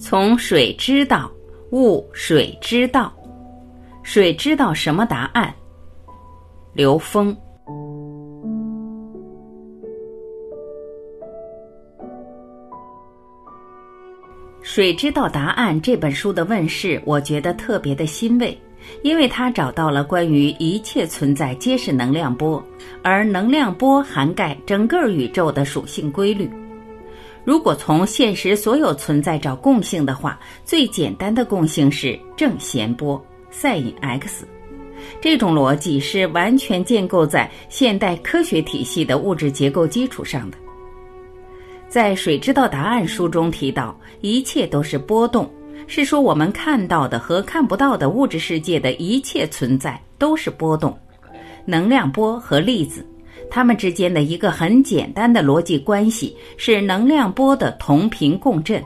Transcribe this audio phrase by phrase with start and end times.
[0.00, 1.30] 从水知道，
[1.72, 3.12] 悟水之道。
[4.02, 5.54] 水知道什么答案？
[6.72, 7.36] 刘峰。
[14.62, 18.58] 《水知道答案》这本书的问世，我觉得特别的欣慰，
[19.02, 22.62] 因为它找到了关于一切存在皆是能量波，
[23.02, 26.50] 而能量波涵盖整个宇宙的属性规律。
[27.44, 33.22] 如果从现实所有存在找共性的话，最简单的共性是正弦波
[33.52, 34.46] sin x。
[35.20, 40.58] 这种逻辑是完全建构在现代科学体系的物质结构基础上的。
[41.88, 45.50] 在《水知道答案》书中提到，一切都是波动，
[45.86, 50.96] 是说我们看到的和看不到的物质世界的一切存在都是波动，
[51.64, 53.04] 能量波和粒子。
[53.48, 58.82] 它们之间的一个很简单的逻辑关系是能量波的同频共振。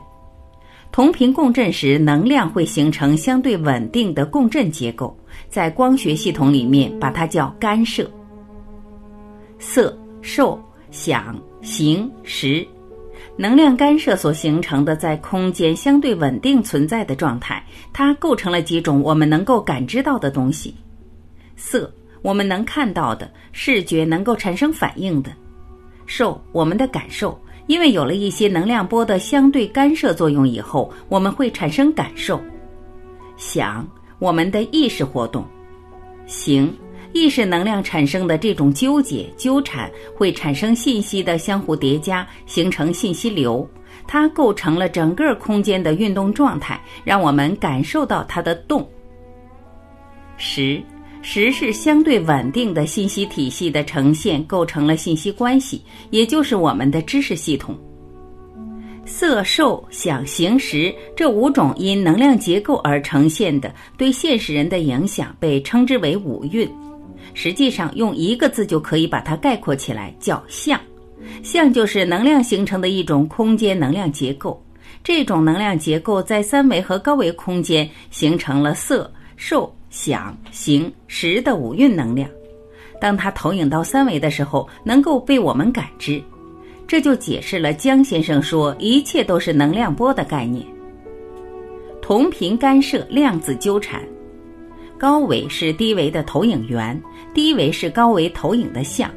[0.93, 5.17] 同频共振时，能量会形成相对稳定的共振结构，
[5.49, 8.09] 在光学系统里面把它叫干涉。
[9.59, 12.65] 色、受、想、行、识，
[13.37, 17.61] 能量干涉所形成的在空间相对稳定存在的状态，
[17.93, 20.75] 它构成了几种我们能够感知到的东西。
[21.57, 21.93] 色。
[22.25, 25.31] 我们能看到的视觉能够产生反应的，
[26.07, 32.41] 受我们的感受，因为有了一些能量波的相对干涉作用以后，我们会产生感受。
[33.37, 33.87] 想
[34.19, 35.45] 我们的意识活动，
[36.25, 36.75] 行
[37.13, 43.69] 意识能量产生的这种纠结纠缠，会产生信息的相互叠加，形成信息流，
[44.07, 48.89] 它构成了整个空间的运动状态，让我们感受到它的动。
[50.39, 50.83] 十。
[51.27, 57.75] 实是相对稳定的信息体系的呈现，构成了信息关系，也就是我们的知识系统。
[59.07, 66.71] 色、受、想、行、识这五种因能量结构而呈现的对现实人的影响，被称之为五蕴。
[67.33, 70.79] 实际上，用一个字就可以把它概括起来，叫相。
[71.43, 74.63] 相就是能量形成的一种空间能量结构。
[75.03, 79.75] 这种能量结构在三维和高维空间形成了色、受。
[79.95, 82.29] 想、行、识的五蕴能量，
[83.01, 86.21] 当它投影到三维的时候，能够被我们感知，
[86.85, 90.67] 这就解释了江先生说一切都是能量波的概念。
[92.03, 94.03] 同频干涉，量子纠缠，
[94.99, 97.01] 高维是低维的投影源，
[97.33, 99.09] 低维是高维投影的像，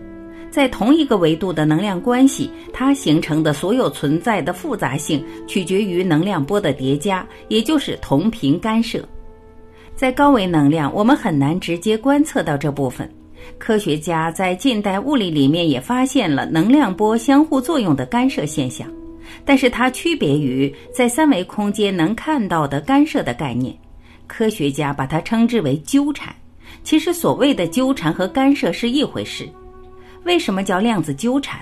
[0.51, 9.03] 在同一个维度的能量关系，它形成的所有存在的复杂性，取决于能量波的叠加，也就是同频干涉。
[9.97, 13.11] 在高维能量，我们很难直接观测到这部分。
[13.57, 18.87] 科学家在近代物理里面也发现了能量波相互作用的干涉现象，
[19.43, 23.75] 但是它区别于在三维空间能看到的干涉的概念。
[24.27, 26.31] 科学家把它称之为纠缠。
[26.83, 29.49] 其实所谓的纠缠和干涉是一回事。
[30.25, 31.59] 为什么叫量子纠缠？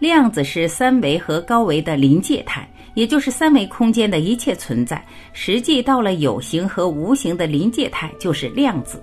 [0.00, 2.68] 量子是三维和高维的临界态。
[2.94, 5.02] 也就是三维空间的一切存在，
[5.32, 9.00] 实际到了有形和无形的临界态，就是量子。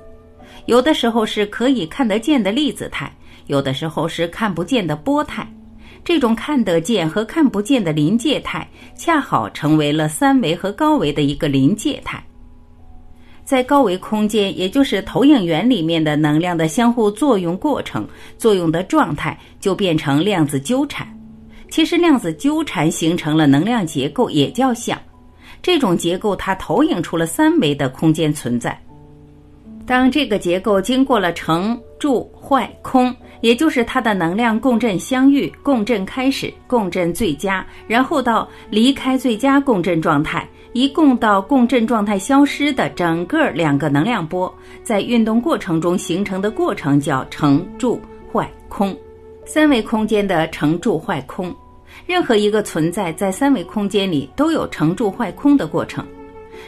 [0.66, 3.10] 有的时候是可以看得见的粒子态，
[3.46, 5.50] 有的时候是看不见的波态。
[6.04, 12.22] 这种看得见和看不见的临界态，恰好成为了三维和高维的一个临界态。
[13.48, 18.06] 在高维空间，也就是投影源里面的能量的相互作用过程，
[18.38, 21.08] 作用的状态就变成量子纠缠。
[21.70, 25.00] 其实量子纠缠形成了能量结构，也叫像。
[25.62, 28.78] 这种结构它投影出了三维的空间存在。
[29.86, 44.54] 当这个结构经过了成、住、坏、空，也就是它的能量共振相遇、共振开始、共振最佳，然后到离开最佳共振状态，一共到共振状态消失的整个两个能量波，
[44.84, 48.96] 在运动过程中形成的过程叫成、住、坏、空。
[49.46, 51.56] 三维空间的成住坏空，
[52.06, 56.06] 任何一个存在在三维空间里都有成住坏空的过程。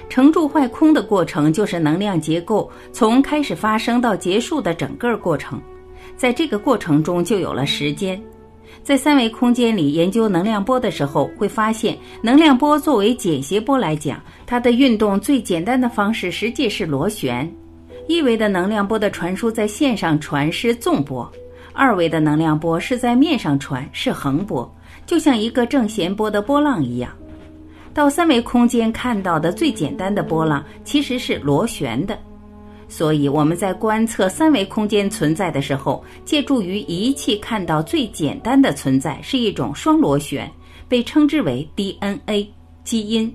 [0.07, 5.61] 成住坏空的过程就是能量结构从开始发生到结束的整个过程。
[6.15, 8.21] 在这个过程中就有了时间。
[8.83, 17.51] 在三维空间里研究能量波的时候，会发现能量波作为简谐波来讲，它的运动最简单的方式实际是螺旋。
[18.07, 21.29] 一维的能量波的传输在线上传是纵波。
[21.73, 24.69] 二维的能量波是在面上传，是横波，
[25.05, 27.11] 就像一个正弦波的波浪一样。
[27.99, 32.17] 到三维空间看到的最简单的波浪其实是螺旋的，
[32.87, 40.49] 所以我们在观测三维空间存在的时候，借助于仪器看到最简单的存在是一种双螺旋，
[40.87, 42.49] 被称之为 DNA
[42.85, 43.29] 基因。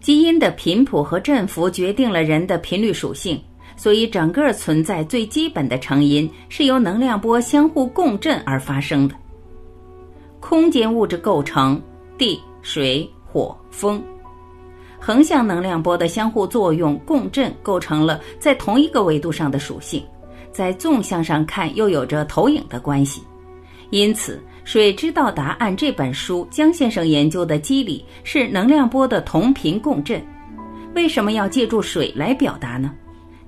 [0.00, 3.36] 基因的频谱和振幅决定了人的频率属性，
[3.76, 9.14] 所以整个存在最基本的成因是由能量波相互共振而发生的。
[10.38, 11.82] 空间物质构成：
[12.16, 14.02] 地、水、火、风。
[14.98, 20.02] 横向能量波的相互作用共振，构成了在同一个维度上的属性，
[20.50, 23.22] 在纵向上看又有着投影的关系。
[23.90, 30.24] 因此，《水知道答案》这本书，江先生研究的机理是能量波的同频共振。
[30.94, 32.94] 为什么要借助水来表达呢？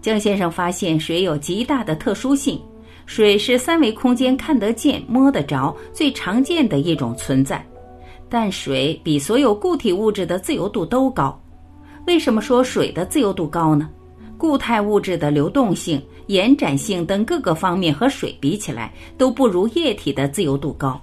[0.02, 2.61] 江先生发现水有极大的特殊性，
[3.06, 7.67] 水是三维空间看得见、摸得着、最常见的一种存在，
[8.28, 11.38] 但水比所有固体物质的自由度都高。
[12.06, 13.88] 为什么说水的自由度高呢？
[14.36, 16.02] 固态物质的流动性。
[16.28, 21.00] 延展性等各个方面和水比起来都不如液体的自由度高，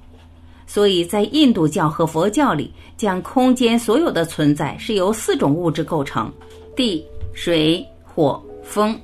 [0.68, 6.32] 所以在印度教和佛教里，讲空间所有的存在是由四种物质构成：
[6.76, 8.96] 地、水、火、风。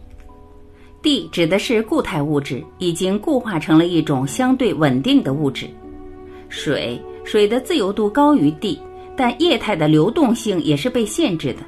[1.02, 5.66] 地指的是固态物质，已经固化成了一种相对稳定的物质；
[6.50, 8.80] 水，水的自由度高于地，
[9.16, 11.62] 但液态的流动性也是被限制的；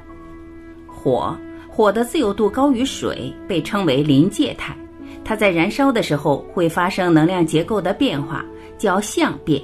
[0.86, 1.36] 火。
[1.68, 4.76] 火的自由度高于水，被称为临界态。
[5.24, 8.44] 它在燃烧的时候会发生能量结构的变化，
[8.78, 9.60] 叫相变。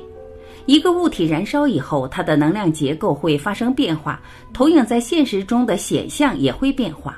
[0.66, 4.20] 一个物体燃烧以后，它的能量结构会发生变化，
[4.52, 7.16] 投影在现实中的显象也会变化。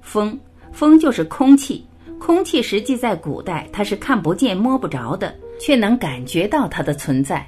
[0.00, 0.36] 风，
[0.72, 1.86] 风就是空气。
[2.18, 7.46] 空气实际在古代它是看不见摸不着的，却能感觉到它的存在。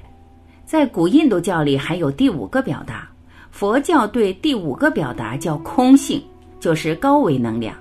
[0.66, 3.08] 在古印度教里还有第五个表达，
[3.50, 6.22] 佛教对第五个表达叫空性。
[6.58, 7.76] 就是高维能量，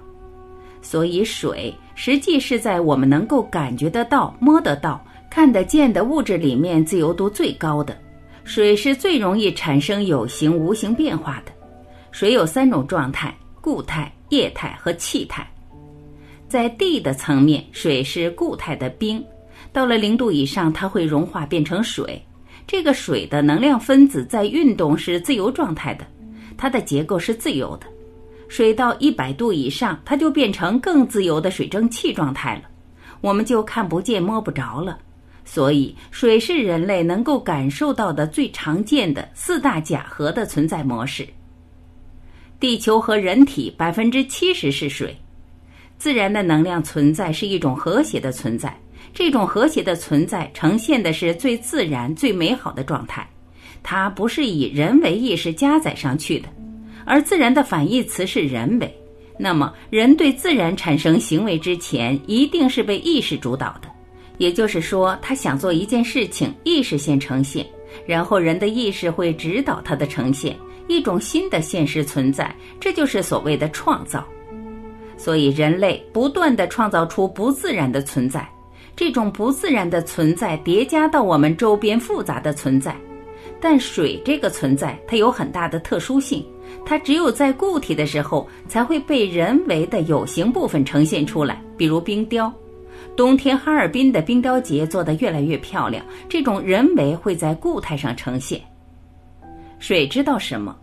[0.81, 7.97] 所以水实际是在我们能够感觉得到、摸得到、看得见的物质里面自由度最高的。
[8.43, 11.51] 水是最容易产生有形、无形变化的。
[12.11, 15.49] 水有三种状态：固态、液态和气态。
[16.47, 19.23] 在地的层面，水是固态的冰，
[19.71, 22.21] 到了零度以上，它会融化变成水。
[22.67, 26.05] 这个水的能量分子在运动是自由状态的，
[26.57, 27.85] 它的结构是自由的。
[28.47, 32.63] 水到一百度以上，它就变成更自由的水蒸气状态了，
[33.21, 34.99] 我们就看不见摸不着了。
[35.43, 41.27] 所以，水是人类能够感受到的最常见的四大假核的存在模式。
[42.59, 45.15] 地球和人体百分之七十是水，
[45.99, 48.75] 自然的能量存在是一种和谐的存在，
[49.15, 53.25] 这种和谐的存在呈现的是最自然、最美好的状态，
[53.81, 56.49] 它不是以人为意识加载上去的。
[57.05, 58.93] 而自然的反义词是人为，
[59.39, 63.87] 那么人对自然产生行为之前，一定是被意识主导的。
[64.37, 67.65] 也就是说，他想做一件事情，意识先呈现，
[68.05, 70.57] 然后人的意识会指导他的呈现，
[70.89, 74.27] 一种新的现实存在，这就是所谓的创造。
[75.15, 78.45] 所以，人类不断的创造出不自然的存在，
[78.95, 82.95] 这种不自然的存在叠加到我们周边复杂的存在。
[83.59, 86.45] 但水这个存在，它有很大的特殊性。
[86.85, 92.51] 它只有在固体的时候才会被人为的有形部分呈现出来，比如冰雕。
[93.15, 98.61] 冬天哈尔滨的冰雕节做得越来越漂亮，这种人为会在固态上呈现。
[99.79, 100.75] 水知道什么？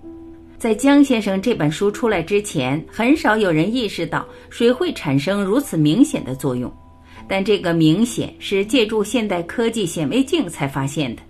[0.57, 6.73] 在江先生这本书出来之前，很少有人意识到水会产生如此明显的作用，
[7.29, 11.23] 但这个明显是借助现代科技显微镜才发现的。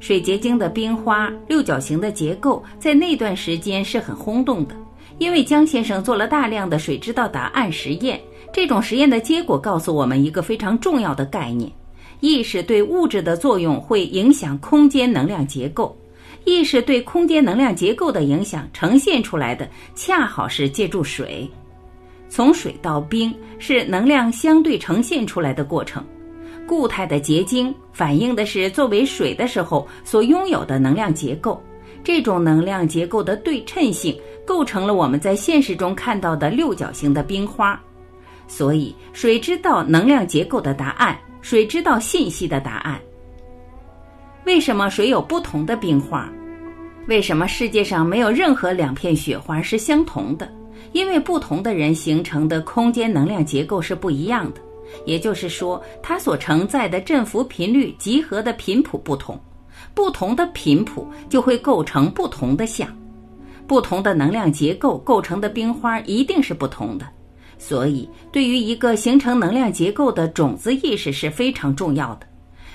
[0.00, 4.76] 水结晶的冰花六角形的结构，在那段时间是很轰动的，
[5.18, 8.20] 因为江先生做了大量的水知道答案实验。
[8.52, 11.70] 这种实验的结果告诉我们一个非常重要的概念：
[12.20, 15.96] 意识对物质的作用会影响空间能量结构。
[16.44, 21.50] 意识对空间能量结构的影响呈现出来的，恰好是借助水。
[22.28, 26.04] 从水到冰是能量相对呈现出来的过程。
[26.66, 31.62] 固态的结晶反映的是作为水的时候所拥有的能量结构，
[32.04, 37.80] 这种能量结构的对称性构成了我们在现实中看到的六角形的冰花。
[38.46, 43.00] 所以，水知道能量结构的答案，水知道信息的答案。
[44.44, 46.30] 为什么水有不同的冰花？
[47.06, 50.50] 为什么世界上没有任何两片雪花是相同的？
[50.92, 54.60] 因为不同的人形成的空间能量结构是不一样的。
[55.04, 59.38] 也就是说，它所承载的振幅频率集合的频谱不同，
[59.94, 62.88] 不同的频谱就会构成不同的像，
[63.66, 67.06] 不同的能量结构构成的冰花一定是不同的。
[67.58, 72.26] 所以，对于一个形成能量结构的种子意识是非常重要的。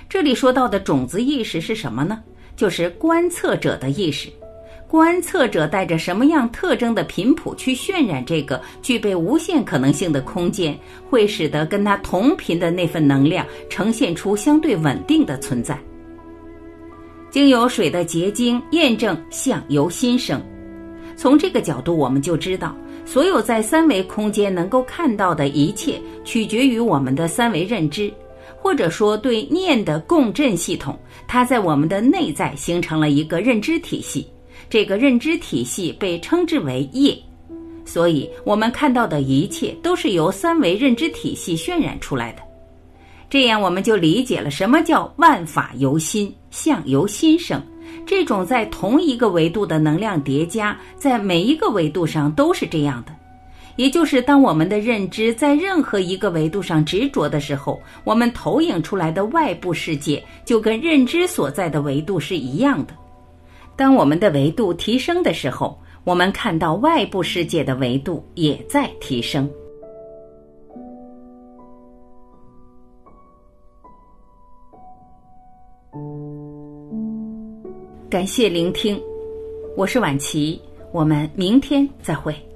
[0.07, 2.21] 这里说到的种子意识是什么呢？
[2.55, 4.29] 就是观测者的意识。
[4.93, 10.77] 观测者带着什么样特征的频谱去渲染这个具备无限可能性的空间，
[11.09, 15.79] 会使得跟它同频的那份能量呈现出相对稳定的存在。
[17.31, 20.39] 经由水的结晶验证相由心生，
[21.15, 28.13] 从这个角度我们就知道，所有在三维空间能够看到的一切，取决于我们的三维认知，
[28.55, 30.95] 或者说对念的共振系统，
[31.27, 34.27] 它在我们的内在形成了一个认知体系。
[34.69, 37.17] 这个认知体系被称之为业，
[37.85, 42.41] 所以我们看到的一切都是由三维认知体系渲染出来的。
[43.29, 47.61] 这样我们就理解了什么叫万法由心，相由心生。
[48.05, 53.15] 这种在同一个维度的能量叠加，在每一个维度上都是这样的。
[53.75, 62.93] 也就是当我们的认知在任何一个维度上执着的时候，我们投影出来的外部世界就跟认知所在的维度是一样的。
[63.75, 69.49] 当我们的维度提升的时候，我们看到外部世界的维度也在提升。
[78.09, 79.01] 感谢聆听，
[79.75, 80.61] 我是婉琪，
[80.91, 82.52] 我们明天再会。